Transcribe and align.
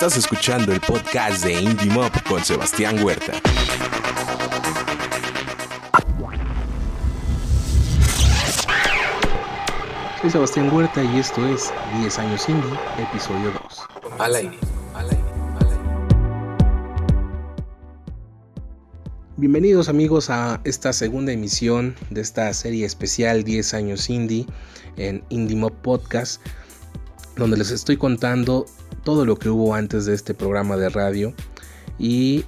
Estás 0.00 0.16
escuchando 0.16 0.72
el 0.72 0.80
podcast 0.80 1.42
de 1.42 1.60
Indie 1.60 1.90
Mob 1.90 2.12
con 2.28 2.44
Sebastián 2.44 3.02
Huerta. 3.02 3.32
Soy 10.20 10.30
Sebastián 10.30 10.72
Huerta 10.72 11.02
y 11.02 11.18
esto 11.18 11.44
es 11.48 11.72
10 12.00 12.16
años 12.20 12.48
indie, 12.48 12.70
episodio 12.96 13.50
2. 13.50 14.20
Al 14.20 14.36
aire. 14.36 14.58
Bienvenidos 19.36 19.88
amigos 19.88 20.30
a 20.30 20.60
esta 20.62 20.92
segunda 20.92 21.32
emisión 21.32 21.96
de 22.10 22.20
esta 22.20 22.54
serie 22.54 22.86
especial 22.86 23.42
10 23.42 23.74
años 23.74 24.08
indie 24.08 24.46
en 24.96 25.24
Indie 25.28 25.56
Mob 25.56 25.72
Podcast, 25.82 26.40
donde 27.38 27.56
les 27.56 27.70
estoy 27.70 27.96
contando 27.96 28.66
todo 29.04 29.24
lo 29.24 29.36
que 29.36 29.48
hubo 29.48 29.74
antes 29.74 30.04
de 30.04 30.14
este 30.14 30.34
programa 30.34 30.76
de 30.76 30.90
radio 30.90 31.32
y 31.98 32.44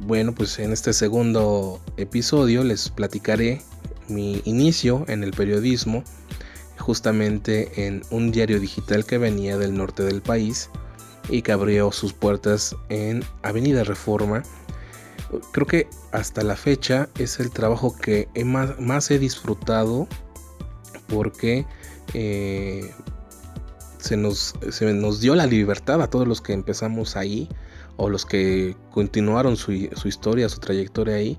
bueno 0.00 0.34
pues 0.34 0.58
en 0.58 0.72
este 0.72 0.92
segundo 0.92 1.80
episodio 1.96 2.64
les 2.64 2.90
platicaré 2.90 3.62
mi 4.08 4.42
inicio 4.44 5.04
en 5.08 5.22
el 5.22 5.30
periodismo 5.30 6.04
justamente 6.78 7.86
en 7.86 8.02
un 8.10 8.32
diario 8.32 8.60
digital 8.60 9.04
que 9.06 9.16
venía 9.16 9.56
del 9.56 9.74
norte 9.74 10.02
del 10.02 10.20
país 10.20 10.68
y 11.28 11.42
que 11.42 11.52
abrió 11.52 11.92
sus 11.92 12.12
puertas 12.12 12.76
en 12.88 13.24
Avenida 13.42 13.84
Reforma. 13.84 14.42
Creo 15.52 15.66
que 15.66 15.88
hasta 16.10 16.42
la 16.42 16.56
fecha 16.56 17.08
es 17.18 17.38
el 17.40 17.50
trabajo 17.50 17.96
que 17.96 18.28
más, 18.44 19.10
he 19.10 19.18
disfrutado 19.18 20.08
porque 21.08 21.64
eh, 22.12 22.92
se, 24.02 24.16
nos, 24.16 24.54
se 24.70 24.92
nos 24.92 25.20
dio 25.20 25.34
la 25.34 25.46
libertad 25.46 26.02
a 26.02 26.10
todos 26.10 26.26
los 26.26 26.40
que 26.40 26.52
empezamos 26.52 27.16
ahí 27.16 27.48
o 27.96 28.08
los 28.08 28.26
que 28.26 28.76
continuaron 28.90 29.56
su, 29.56 29.88
su 29.94 30.08
historia, 30.08 30.48
su 30.48 30.58
trayectoria 30.58 31.16
ahí, 31.16 31.38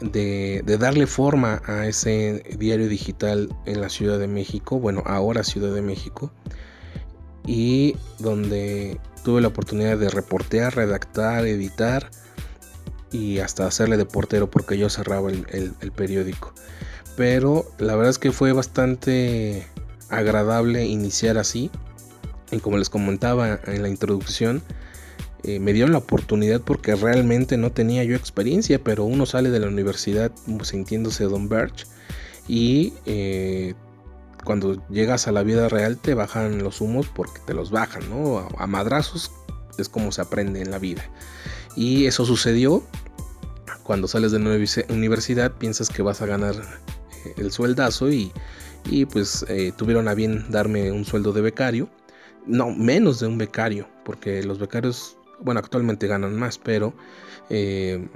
de, 0.00 0.62
darle 0.78 1.06
forma 1.06 1.62
a 1.66 1.86
ese 1.86 2.42
diario 2.58 2.88
digital 2.88 3.48
en 3.64 3.80
la 3.80 3.88
Ciudad 3.88 4.18
de 4.18 4.26
México, 4.26 4.78
bueno, 4.78 5.02
ahora 5.06 5.42
Ciudad 5.42 5.74
de 5.74 5.80
México, 5.80 6.30
y 7.46 7.96
donde 8.18 9.00
tuve 9.24 9.40
la 9.40 9.48
oportunidad 9.48 9.96
de 9.96 10.10
reportear, 10.10 10.76
redactar, 10.76 11.46
editar 11.46 12.10
y 13.10 13.38
hasta 13.38 13.66
hacerle 13.66 13.96
de 13.96 14.04
portero 14.04 14.50
porque 14.50 14.76
yo 14.76 14.90
cerraba 14.90 15.30
el, 15.30 15.46
el 15.80 15.92
periódico. 15.92 16.52
Pero 17.16 17.64
la 17.78 17.94
verdad 17.94 18.10
es 18.10 18.18
que 18.18 18.32
fue 18.32 18.52
bastante 18.52 19.66
agradable 20.16 20.86
iniciar 20.86 21.38
así. 21.38 21.70
Y 22.50 22.58
como 22.58 22.78
les 22.78 22.90
comentaba 22.90 23.60
en 23.66 23.82
la 23.82 23.88
introducción, 23.88 24.62
eh, 25.42 25.58
me 25.60 25.72
dieron 25.74 25.92
la 25.92 25.98
oportunidad 25.98 26.62
porque 26.62 26.94
realmente 26.94 27.58
no 27.58 27.70
tenía 27.70 28.02
yo 28.04 28.16
experiencia, 28.16 28.82
pero 28.82 29.04
uno 29.04 29.26
sale 29.26 29.50
de 29.50 29.60
la 29.60 29.68
universidad 29.68 30.32
sintiéndose 30.62 31.24
Don 31.24 31.50
Birch 31.50 31.86
y 32.48 32.94
eh, 33.04 33.74
cuando 34.42 34.86
llegas 34.88 35.28
a 35.28 35.32
la 35.32 35.42
vida 35.42 35.68
real 35.68 35.98
te 35.98 36.14
bajan 36.14 36.62
los 36.62 36.80
humos 36.80 37.08
porque 37.14 37.40
te 37.46 37.52
los 37.52 37.70
bajan, 37.70 38.08
¿no? 38.08 38.48
A, 38.56 38.66
madrazos 38.66 39.30
es 39.76 39.90
como 39.90 40.12
se 40.12 40.22
aprende 40.22 40.62
en 40.62 40.70
la 40.70 40.78
vida. 40.78 41.04
Y 41.76 42.06
eso 42.06 42.24
sucedió 42.24 42.82
cuando 43.82 44.08
sales 44.08 44.32
de 44.32 44.38
la 44.38 44.64
universidad, 44.88 45.52
piensas 45.52 45.90
que 45.90 46.00
vas 46.00 46.22
a 46.22 46.26
ganar 46.26 46.54
eh, 46.54 47.34
el 47.36 47.52
sueldazo 47.52 48.10
y, 48.10 48.32
y 48.86 49.06
pues 49.06 49.46
tuvieron 49.76 50.08
a 50.08 50.14
bien 50.14 50.44
darme 50.50 50.92
un 50.92 51.04
sueldo 51.04 51.32
de 51.32 51.40
becario. 51.40 51.88
No, 52.46 52.70
menos 52.70 53.20
de 53.20 53.26
un 53.26 53.38
becario, 53.38 53.88
porque 54.04 54.42
los 54.42 54.58
becarios 54.58 55.16
bueno, 55.40 55.60
actualmente 55.60 56.06
ganan 56.06 56.36
más, 56.36 56.58
pero 56.58 56.94
eh, 57.50 58.06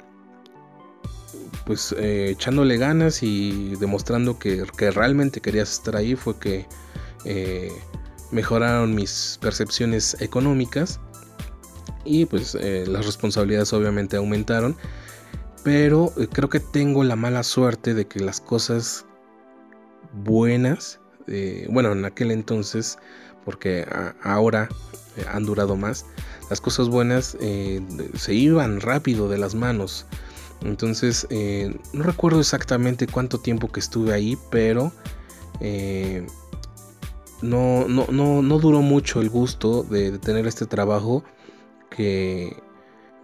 pues 1.67 1.95
eh, 1.99 2.31
echándole 2.31 2.77
ganas 2.79 3.23
y 3.23 3.77
demostrando 3.77 4.39
que, 4.39 4.65
realmente 4.93 5.41
querías 5.41 5.73
estar 5.73 5.97
ahí 5.97 6.17
fue 6.17 6.39
que 6.39 6.67
eh, 7.25 7.71
mejoraron 8.31 8.95
mis 8.95 9.39
percepciones 9.41 10.21
económicas 10.21 11.01
y 12.05 12.25
pues 12.25 12.55
las 12.55 13.05
responsabilidades 13.05 13.73
obviamente 13.75 14.17
aumentaron, 14.17 14.77
pero 15.63 16.13
creo 16.33 16.49
que 16.49 16.61
tengo 16.61 17.05
la 17.05 17.17
mala 17.17 17.43
suerte 17.43 17.93
de 17.93 18.07
que 18.07 18.21
las 18.21 18.41
cosas 18.41 19.05
buenas, 20.13 21.01
bueno, 21.69 21.93
en 21.93 22.05
aquel 22.05 22.31
entonces, 22.31 22.99
porque 23.45 23.87
ahora 24.23 24.69
han 25.33 25.45
durado 25.45 25.77
más, 25.77 26.07
las 26.51 26.61
cosas 26.61 26.89
buenas 26.89 27.37
eh, 27.41 27.83
se 28.15 28.35
iban 28.35 28.81
rápido 28.81 29.29
de 29.29 29.39
las 29.39 29.55
manos. 29.55 30.07
Entonces, 30.63 31.27
eh, 31.31 31.77
no 31.93 32.03
recuerdo 32.03 32.41
exactamente 32.41 33.07
cuánto 33.07 33.39
tiempo 33.39 33.69
que 33.69 33.81
estuve 33.81 34.13
ahí, 34.13 34.37
pero 34.51 34.91
eh, 35.61 36.27
no, 37.43 37.87
no, 37.87 38.07
no, 38.11 38.59
duró 38.59 38.81
mucho 38.81 39.21
el 39.21 39.29
gusto 39.31 39.85
de, 39.85 40.19
tener 40.19 40.47
este 40.47 40.67
trabajo 40.67 41.23
que 41.91 42.57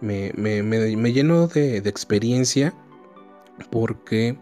me, 0.01 0.31
llenó 1.11 1.47
de, 1.47 1.81
de, 1.81 1.89
experiencia 1.89 2.73
porque 3.69 4.37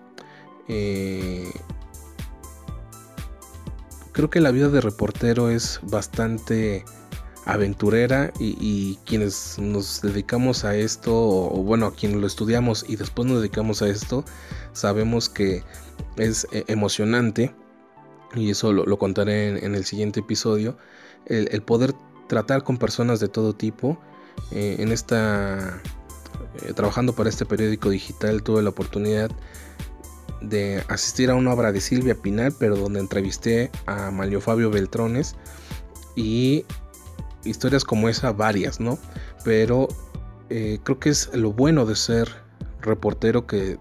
creo 4.14 4.30
que 4.30 4.40
la 4.40 4.52
vida 4.52 4.70
de 4.70 4.80
reportero 4.80 5.50
es 5.50 5.80
bastante 5.84 6.86
aventurera 7.46 8.32
y, 8.40 8.98
quienes 9.06 9.60
nos 9.60 10.02
dedicamos 10.02 10.64
a 10.64 10.76
esto, 10.76 11.14
o 11.14 11.64
bueno, 11.64 11.92
quienes 11.92 12.22
lo 12.22 12.28
estudiamos 12.28 12.86
y 12.88 12.96
después 12.96 13.28
nos 13.28 13.40
dedicamos 13.40 13.82
a 13.82 13.90
esto, 13.90 14.24
sabemos 14.72 15.28
que 15.28 15.64
es 16.16 16.48
eh, 16.54 16.64
emocionante, 16.68 17.54
y 18.34 18.50
eso 18.50 18.72
lo, 18.72 18.98
contaré 18.98 19.64
en, 19.66 19.76
el 19.76 19.84
siguiente 19.84 20.22
episodio, 20.22 20.78
el, 21.26 21.62
poder 21.62 21.94
tratar 22.28 22.64
con 22.64 22.78
personas 22.78 23.20
de 23.20 23.28
todo 23.28 23.54
tipo. 23.54 24.00
Eh, 24.52 24.78
en 24.80 24.92
esta, 24.92 25.82
eh, 26.64 26.74
trabajando 26.74 27.14
para 27.14 27.30
este 27.30 27.46
periódico 27.46 27.90
digital, 27.90 28.42
tuve 28.42 28.64
la 28.64 28.70
oportunidad 28.70 29.30
de 30.44 30.84
asistir 30.88 31.30
a 31.30 31.36
una 31.36 31.54
obra 31.54 31.72
de 31.72 31.82
Silvia 31.82 32.16
Pinal, 32.16 32.54
pero 32.60 32.76
donde 32.76 33.00
entrevisté 33.00 33.72
a 33.86 34.12
Mario 34.12 34.42
Fabio 34.42 34.70
Beltrones 34.70 35.36
y 36.16 36.66
historias 37.44 37.84
como 37.84 38.10
esa 38.10 38.32
varias, 38.32 38.80
¿no? 38.80 39.00
Pero 39.44 39.88
eh, 40.50 40.80
creo 40.84 41.00
que 41.00 41.10
es 41.10 41.34
lo 41.34 41.54
bueno 41.54 41.86
de 41.86 41.96
ser 41.96 42.30
reportero 42.82 43.48
que 43.48 43.78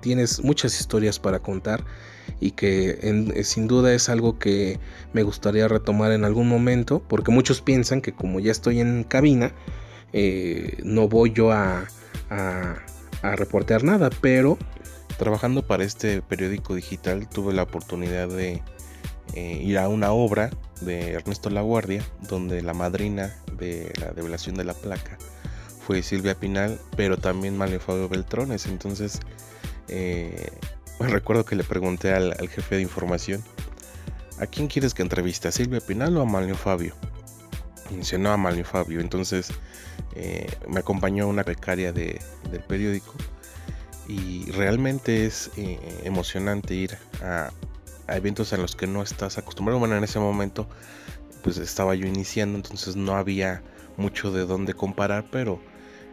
tienes 0.00 0.42
muchas 0.42 0.78
historias 0.80 1.18
para 1.18 1.38
contar 1.40 1.84
y 2.40 2.52
que 2.52 2.98
eh, 3.02 3.44
sin 3.44 3.66
duda 3.66 3.94
es 3.94 4.08
algo 4.08 4.38
que 4.38 4.78
me 5.12 5.22
gustaría 5.22 5.68
retomar 5.68 6.12
en 6.12 6.24
algún 6.24 6.48
momento 6.48 7.02
porque 7.06 7.30
muchos 7.30 7.60
piensan 7.60 8.00
que 8.00 8.12
como 8.12 8.40
ya 8.40 8.52
estoy 8.52 8.80
en 8.80 9.04
cabina 9.04 9.52
eh, 10.12 10.78
no 10.82 11.08
voy 11.08 11.32
yo 11.32 11.52
a, 11.52 11.86
a, 12.30 13.36
reportear 13.36 13.82
nada 13.82 14.10
pero 14.20 14.58
trabajando 15.18 15.66
para 15.66 15.84
este 15.84 16.22
periódico 16.22 16.74
digital 16.74 17.28
tuve 17.28 17.52
la 17.52 17.62
oportunidad 17.62 18.28
de 18.28 18.62
ir 19.34 19.78
a 19.78 19.88
una 19.88 20.12
obra 20.12 20.50
de 20.80 21.12
Ernesto 21.12 21.50
Laguardia, 21.50 22.02
donde 22.28 22.62
la 22.62 22.74
madrina 22.74 23.34
de 23.58 23.92
la 24.00 24.12
develación 24.12 24.54
de 24.54 24.64
la 24.64 24.74
placa 24.74 25.18
fue 25.86 26.02
Silvia 26.02 26.34
Pinal, 26.34 26.80
pero 26.96 27.16
también 27.16 27.56
Mario 27.56 27.80
Fabio 27.80 28.08
Beltrones. 28.08 28.66
Entonces, 28.66 29.20
eh, 29.88 30.50
recuerdo 30.98 31.44
que 31.44 31.54
le 31.54 31.64
pregunté 31.64 32.12
al, 32.12 32.34
jefe 32.48 32.76
de 32.76 32.82
información, 32.82 33.42
¿a 34.40 34.46
quién 34.46 34.66
quieres 34.66 34.94
que 34.94 35.02
entreviste? 35.02 35.48
¿A 35.48 35.52
Silvia 35.52 35.80
Pinal 35.80 36.16
o 36.16 36.22
a 36.22 36.24
Mario 36.24 36.56
Fabio? 36.56 36.94
No, 38.18 38.32
a 38.32 38.36
Mario 38.36 38.64
Fabio. 38.64 39.00
Entonces, 39.00 39.50
eh, 40.16 40.50
me 40.68 40.80
acompañó 40.80 41.28
una 41.28 41.44
becaria 41.44 41.92
del 41.92 42.18
periódico 42.66 43.14
y 44.08 44.50
realmente 44.52 45.26
es 45.26 45.50
eh, 45.56 45.78
emocionante 46.04 46.74
ir 46.74 46.98
a, 47.22 47.50
eventos 48.08 48.52
en 48.52 48.62
los 48.62 48.76
que 48.76 48.86
no 48.86 49.02
estás 49.02 49.36
acostumbrado. 49.38 49.80
Bueno, 49.80 49.96
en 49.96 50.04
ese 50.04 50.18
momento 50.18 50.68
pues 51.42 51.58
estaba 51.58 51.94
yo 51.94 52.06
iniciando, 52.06 52.56
entonces 52.56 52.96
no 52.96 53.16
había 53.16 53.62
mucho 53.96 54.30
de 54.32 54.46
dónde 54.46 54.74
comparar, 54.74 55.26
pero 55.30 55.60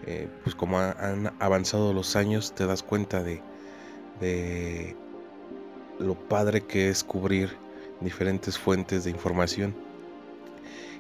eh, 0.06 0.28
pues 0.44 0.56
como 0.56 0.80
han 0.80 1.34
avanzado 1.40 1.94
los 1.94 2.16
años 2.16 2.54
te 2.54 2.66
das 2.66 2.84
cuenta 2.84 3.24
de, 3.24 3.42
lo 6.00 6.16
padre 6.16 6.62
que 6.62 6.90
es 6.90 7.04
cubrir 7.04 7.56
diferentes 8.00 8.58
fuentes 8.58 9.04
de 9.04 9.12
información. 9.12 9.76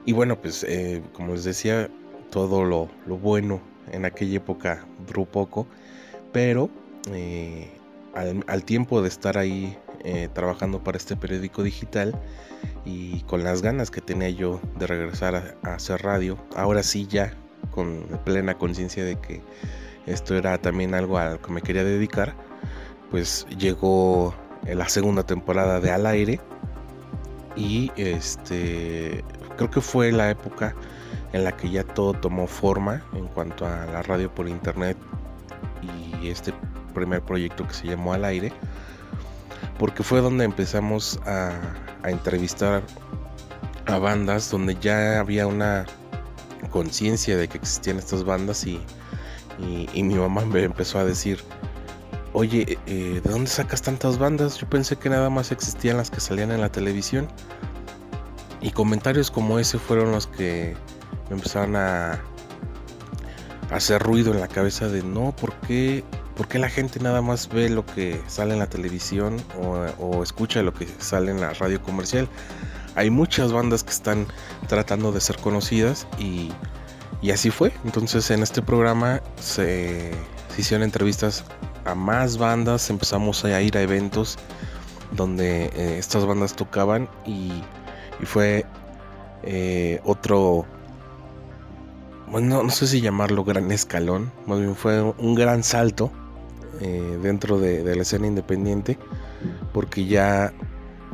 Y 0.05 0.13
bueno, 0.13 0.39
pues 0.39 0.63
eh, 0.63 1.01
como 1.13 1.33
les 1.33 1.43
decía, 1.43 1.89
todo 2.29 2.63
lo, 2.63 2.89
bueno 3.17 3.61
en 3.91 4.05
aquella 4.05 4.37
época 4.37 4.85
duró 5.07 5.25
poco, 5.25 5.67
pero 6.31 6.69
eh, 7.11 7.69
al, 8.13 8.63
tiempo 8.63 9.01
de 9.01 9.07
estar 9.07 9.37
ahí 9.37 9.77
eh, 10.03 10.29
trabajando 10.33 10.83
para 10.83 10.97
este 10.97 11.15
periódico 11.15 11.63
digital, 11.63 12.19
y 12.85 13.21
con 13.21 13.43
las 13.43 13.61
ganas 13.61 13.91
que 13.91 14.01
tenía 14.01 14.29
yo 14.29 14.59
de 14.77 14.87
regresar 14.87 15.57
a, 15.63 15.73
hacer 15.73 16.01
radio. 16.01 16.37
Ahora 16.55 16.83
sí 16.83 17.07
ya 17.07 17.33
con 17.71 18.05
plena 18.25 18.57
conciencia 18.57 19.03
de 19.03 19.15
que 19.15 19.41
esto 20.05 20.35
era 20.35 20.57
también 20.57 20.93
algo 20.93 21.17
a 21.17 21.31
lo 21.31 21.41
que 21.41 21.51
me 21.51 21.61
quería 21.61 21.83
dedicar, 21.83 22.35
pues 23.09 23.45
llegó 23.57 24.35
la 24.65 24.87
segunda 24.89 25.23
temporada 25.23 25.79
de 25.79 25.91
Al 25.91 26.05
aire 26.05 26.39
y 27.55 27.91
este 27.95 29.23
creo 29.57 29.69
que 29.69 29.81
fue 29.81 30.11
la 30.11 30.29
época 30.29 30.75
en 31.31 31.43
la 31.43 31.55
que 31.55 31.69
ya 31.69 31.83
todo 31.83 32.13
tomó 32.13 32.47
forma 32.47 33.03
en 33.13 33.27
cuanto 33.27 33.65
a 33.65 33.85
la 33.85 34.01
radio 34.01 34.33
por 34.33 34.47
internet 34.47 34.97
y 36.21 36.27
este 36.27 36.53
primer 36.93 37.21
proyecto 37.21 37.67
que 37.67 37.73
se 37.73 37.87
llamó 37.87 38.13
Al 38.13 38.25
aire 38.25 38.53
porque 39.77 40.03
fue 40.03 40.21
donde 40.21 40.45
empezamos 40.45 41.19
a, 41.25 41.51
entrevistar 42.05 42.83
a 43.85 43.97
bandas 43.97 44.51
donde 44.51 44.75
ya 44.75 45.19
había 45.19 45.47
una 45.47 45.85
conciencia 46.69 47.37
de 47.37 47.47
que 47.47 47.57
existían 47.57 47.97
estas 47.97 48.23
bandas 48.23 48.65
y, 48.65 48.81
mi 49.59 50.15
mamá 50.15 50.45
me 50.45 50.63
empezó 50.63 50.99
a 50.99 51.05
decir, 51.05 51.39
oye, 52.33 52.77
eh, 52.87 53.21
¿de 53.23 53.29
dónde 53.29 53.49
sacas 53.49 53.81
tantas 53.81 54.17
bandas? 54.17 54.57
Yo 54.57 54.67
pensé 54.67 54.95
que 54.95 55.09
nada 55.09 55.29
más 55.29 55.51
existían 55.51 55.97
las 55.97 56.09
que 56.09 56.19
salían 56.19 56.51
en 56.51 56.59
la 56.59 56.69
televisión. 56.69 57.27
Y 58.61 58.71
comentarios 58.71 59.29
como 59.29 59.59
ese 59.59 59.77
fueron 59.77 60.11
los 60.11 60.27
que 60.27 60.75
me 61.29 61.35
empezaron 61.35 61.75
a 61.75 62.19
hacer 63.69 64.01
ruido 64.01 64.33
en 64.33 64.39
la 64.39 64.47
cabeza 64.47 64.87
de 64.87 65.03
no, 65.03 65.35
¿por 65.35 65.53
qué 65.67 66.03
¿Por 66.35 66.47
qué 66.47 66.57
la 66.57 66.69
gente 66.69 66.99
nada 66.99 67.21
más 67.21 67.47
ve 67.47 67.69
lo 67.69 67.85
que 67.85 68.19
sale 68.27 68.53
en 68.53 68.59
la 68.59 68.67
televisión 68.67 69.37
o, 69.99 70.23
escucha 70.23 70.63
lo 70.63 70.73
que 70.73 70.87
sale 70.97 71.29
en 71.29 71.39
la 71.39 71.53
radio 71.53 71.81
comercial? 71.81 72.27
Hay 72.95 73.11
muchas 73.11 73.51
bandas 73.51 73.83
que 73.83 73.91
están 73.91 74.25
tratando 74.67 75.11
de 75.11 75.21
ser 75.21 75.37
conocidas 75.37 76.07
y, 76.17 76.51
así 77.31 77.51
fue. 77.51 77.71
Entonces 77.85 78.31
en 78.31 78.41
este 78.41 78.63
programa 78.63 79.21
se, 79.39 80.11
hicieron 80.57 80.83
entrevistas 80.83 81.43
a 81.85 81.93
más 81.93 82.37
bandas, 82.37 82.89
empezamos 82.89 83.45
a 83.45 83.61
ir 83.61 83.77
a 83.77 83.81
eventos 83.81 84.39
donde 85.11 85.65
eh, 85.65 85.97
estas 85.99 86.25
bandas 86.25 86.55
tocaban 86.55 87.07
y, 87.27 87.51
fue 88.23 88.65
eh, 89.43 89.99
otro, 90.05 90.65
bueno, 92.27 92.63
no 92.63 92.69
sé 92.69 92.87
si 92.87 93.01
llamarlo 93.01 93.43
gran 93.43 93.69
escalón, 93.71 94.31
más 94.47 94.59
bien 94.59 94.75
fue 94.77 95.01
un 95.01 95.35
gran 95.35 95.61
salto 95.61 96.09
eh, 96.81 97.19
dentro 97.21 97.59
de, 97.59 97.83
la 97.95 98.01
escena 98.01 98.27
independiente 98.27 98.97
porque 99.73 100.05
ya 100.05 100.53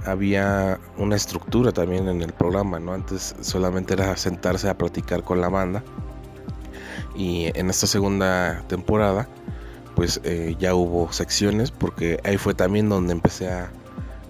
había 0.06 0.80
una 0.98 1.16
estructura 1.16 1.72
también 1.72 2.08
en 2.08 2.22
el 2.22 2.32
programa, 2.32 2.80
¿no? 2.80 2.94
Antes 2.94 3.36
solamente 3.42 3.94
era 3.94 4.16
sentarse 4.16 4.70
a 4.70 4.78
platicar 4.78 5.24
con 5.24 5.42
la 5.42 5.50
banda 5.50 5.84
y 7.16 7.52
en 7.58 7.70
esta 7.70 7.88
segunda 7.88 8.64
temporada 8.68 9.28
pues 9.96 10.22
eh, 10.24 10.56
ya 10.60 10.76
hubo 10.76 11.12
secciones 11.12 11.72
porque 11.72 12.20
ahí 12.24 12.38
fue 12.38 12.54
también 12.54 12.88
donde 12.88 13.12
empecé 13.12 13.50
a, 13.50 13.72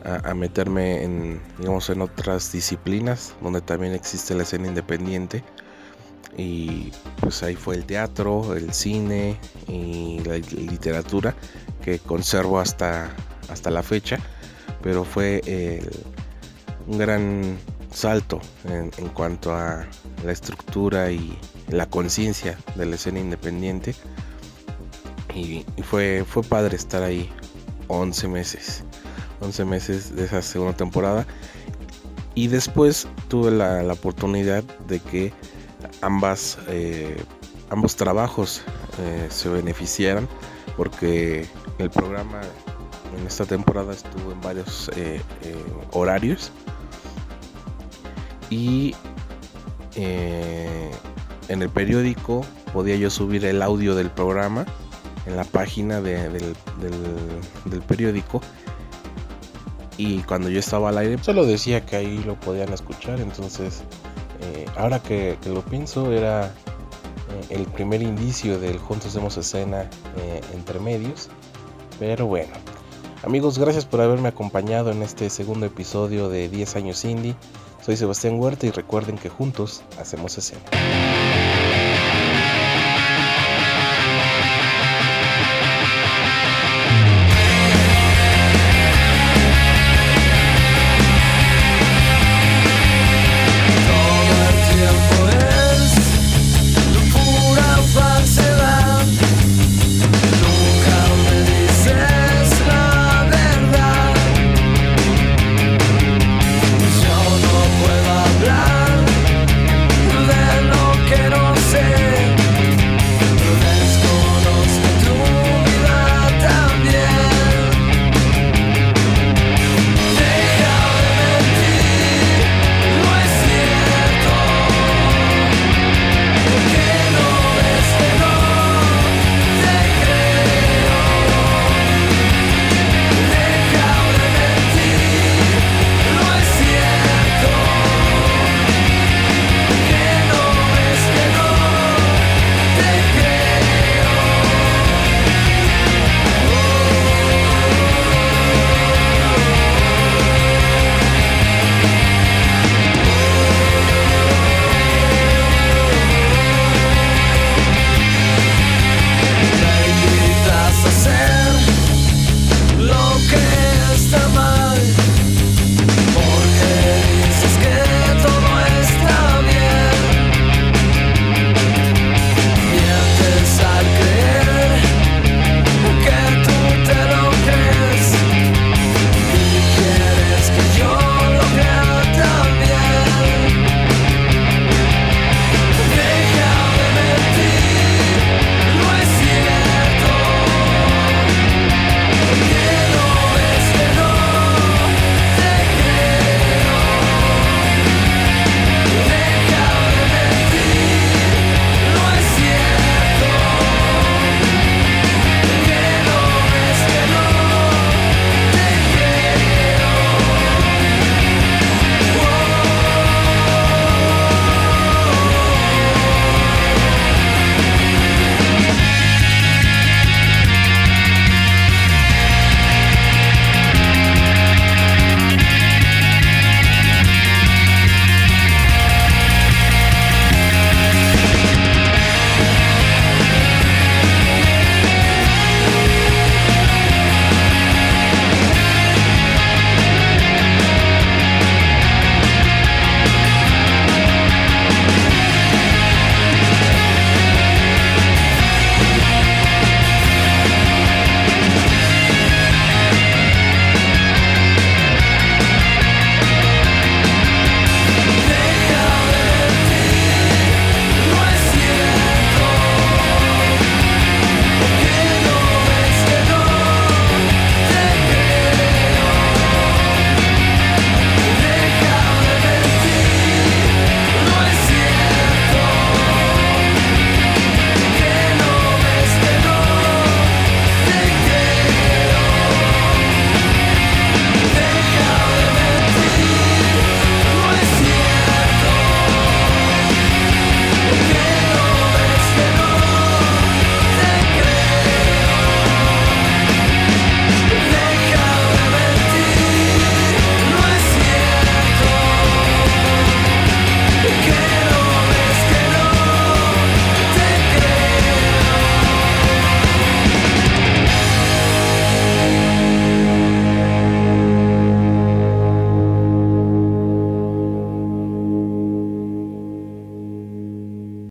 a, 0.03 0.33
meterme 0.33 1.03
en 1.03 1.41
digamos 1.59 1.89
en 1.89 2.01
otras 2.01 2.51
disciplinas 2.51 3.35
donde 3.41 3.61
también 3.61 3.93
existe 3.93 4.33
la 4.33 4.43
escena 4.43 4.67
independiente 4.67 5.43
y 6.37 6.91
pues 7.19 7.43
ahí 7.43 7.55
fue 7.55 7.75
el 7.75 7.85
teatro, 7.85 8.55
el 8.55 8.73
cine 8.73 9.37
y 9.67 10.19
la 10.19 10.37
literatura 10.37 11.35
que 11.81 11.99
conservo 11.99 12.59
hasta, 12.59 13.09
hasta 13.49 13.69
la 13.69 13.83
fecha, 13.83 14.17
pero 14.81 15.03
fue 15.03 15.81
un 16.87 16.97
gran 16.97 17.57
salto 17.91 18.39
en, 18.65 18.89
cuanto 19.09 19.53
a 19.53 19.85
la 20.23 20.31
estructura 20.31 21.11
y 21.11 21.37
la 21.69 21.87
conciencia 21.87 22.57
de 22.75 22.85
la 22.85 22.95
escena 22.95 23.19
independiente. 23.19 23.95
Y, 25.35 25.65
fue, 25.83 26.25
fue 26.27 26.43
padre 26.43 26.75
estar 26.75 27.03
ahí 27.03 27.29
11 27.87 28.27
meses 28.27 28.83
11 29.41 29.65
meses 29.65 30.15
de 30.15 30.25
esa 30.25 30.41
segunda 30.41 30.75
temporada. 30.75 31.25
Y 32.35 32.47
después 32.47 33.07
tuve 33.27 33.51
la 33.51 33.93
oportunidad 33.93 34.63
de 34.87 34.99
que 34.99 35.33
ambas, 36.01 36.57
eh, 36.67 37.23
ambos 37.69 37.95
trabajos 37.95 38.61
eh, 38.99 39.27
se 39.29 39.49
beneficiaran 39.49 40.27
porque 40.77 41.45
el 41.77 41.89
programa 41.89 42.41
en 43.17 43.27
esta 43.27 43.45
temporada 43.45 43.93
estuvo 43.93 44.31
en 44.31 44.41
varios 44.41 44.89
eh, 44.95 45.21
horarios. 45.91 46.51
Y 48.49 48.95
en 49.95 51.61
el 51.61 51.69
periódico 51.69 52.43
podía 52.73 52.95
yo 52.95 53.09
subir 53.11 53.45
el 53.45 53.61
audio 53.61 53.93
del 53.93 54.09
programa 54.09 54.65
en 55.27 55.35
la 55.35 55.43
página 55.43 56.01
del, 56.01 56.55
periódico. 57.87 58.41
Y 59.97 60.21
cuando 60.23 60.49
yo 60.49 60.59
estaba 60.59 60.89
al 60.89 60.97
aire 60.97 61.21
solo 61.21 61.45
decía 61.45 61.85
que 61.85 61.97
ahí 61.97 62.23
lo 62.25 62.35
podían 62.39 62.71
escuchar 62.73 63.19
entonces 63.19 63.83
ahora 64.75 64.99
que, 64.99 65.37
lo 65.45 65.61
pienso, 65.61 66.11
era 66.11 66.47
eh, 66.47 66.51
el 67.49 67.65
primer 67.65 68.01
indicio 68.01 68.59
del 68.59 68.77
Juntos 68.77 69.15
Hemos 69.15 69.37
Escena 69.37 69.89
eh, 70.17 70.41
entre 70.53 70.79
medios. 70.79 71.29
Pero 71.99 72.27
bueno, 72.27 72.53
amigos, 73.23 73.59
gracias 73.59 73.85
por 73.85 74.01
haberme 74.01 74.29
acompañado 74.29 74.91
en 74.91 75.03
este 75.03 75.29
segundo 75.29 75.65
episodio 75.65 76.29
de 76.29 76.49
10 76.49 76.75
años 76.75 77.03
indie. 77.05 77.35
Soy 77.81 77.97
Sebastián 77.97 78.39
Huerta 78.39 78.67
y 78.67 78.71
recuerden 78.71 79.17
que 79.17 79.29
juntos 79.29 79.83
hacemos 79.99 80.37
escena. 80.37 80.61